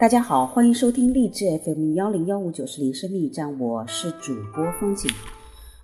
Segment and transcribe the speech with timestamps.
[0.00, 5.12] 大家好，欢迎收听励志 FM 幺零幺五九四零生命驿站，我是主播风景。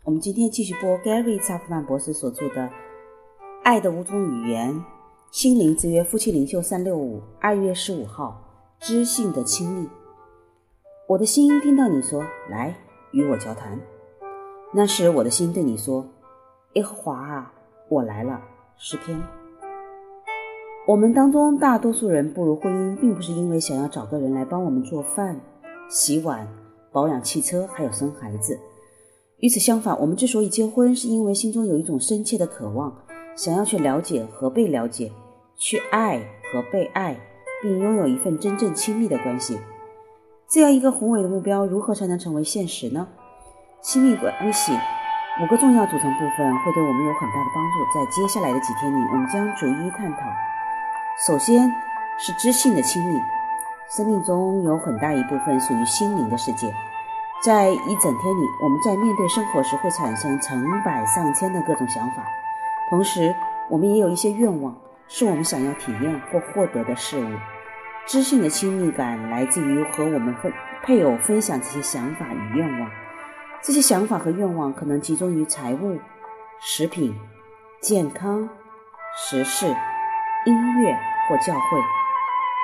[0.04, 2.62] 我们今天继续播 Gary 萨夫曼博士所著的
[3.62, 4.72] 《爱的五种语言》，
[5.30, 8.42] 心灵之约夫妻领袖三六五，二月十五号，
[8.80, 9.86] 知性的亲密。
[11.06, 12.74] 我的心听到你说来
[13.12, 13.78] 与我交谈，
[14.72, 16.06] 那时我的心对你说：
[16.72, 17.52] 耶和华啊，
[17.90, 18.40] 我来了。
[18.78, 19.20] 诗篇。
[20.86, 25.40] 我们当中大多数人步入婚姻，并不是因为想要找个人来帮我们做饭、
[25.88, 26.46] 洗碗、
[26.92, 28.56] 保养汽车，还有生孩子。
[29.38, 32.96] 与此相反，我们之所以结婚，是因为心中有一种深切的渴望，
[33.34, 35.10] 想要去了解和被了解，
[35.56, 36.20] 去爱
[36.52, 37.18] 和被爱，
[37.60, 39.58] 并拥有一份真正亲密的关系。
[40.48, 43.08] 这样一个宏伟的目标，如何才能成为现实呢？
[43.82, 44.72] 亲密关系
[45.42, 47.82] 五个重要组成部分会对我们有很大的帮助。
[47.92, 50.18] 在接下来的几天里，我们将逐一探讨。
[51.24, 51.72] 首先
[52.18, 53.18] 是知性的亲密，
[53.88, 56.70] 生命中有很大一部分属于心灵的世界。
[57.42, 62.22] 在一整天里，我们在面对生活时会产生成百上千的各种想法，
[62.90, 63.34] 同时
[63.70, 64.76] 我们也有一些愿望，
[65.08, 67.30] 是我们想要体验或获得的事物。
[68.04, 72.90] 知性的亲密感来自于和我们分配偶分享这些想法与愿望。
[73.62, 75.98] 这些想法和愿望可能集中于财务、
[76.60, 77.18] 食品、
[77.80, 78.46] 健康、
[79.16, 79.74] 时事。
[80.46, 80.96] 音乐
[81.28, 81.78] 或教会，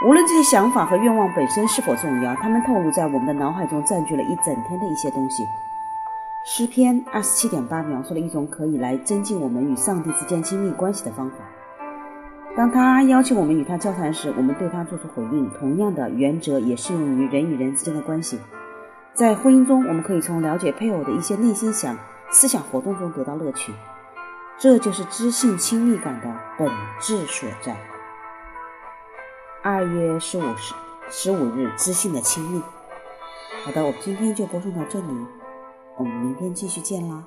[0.06, 5.46] 无论这些想法和愿望本身是否重要，他们透露在我们的脑海中占据了一整天的一些东西。
[6.44, 11.36] 诗篇二十七点八描述了一种可以来增进我们与上帝之间亲密关系的方法。
[12.56, 15.48] 当他要求我们与他交谈时，我们对他做出回应。
[15.58, 18.38] 同样的原则也适用于人与人之间的关系。
[19.14, 21.96] 在婚姻中，我们可以从了解配偶的一些内心想、
[22.30, 23.72] 思想活动中得到乐趣。
[24.58, 26.26] 这就是知性亲密感的
[26.62, 27.76] 本质所在。
[29.64, 30.72] 二月十五十
[31.10, 32.62] 十五日，知性的亲密。
[33.64, 35.26] 好的，我们今天就播送到这里，
[35.96, 37.24] 我们明天继续见啦。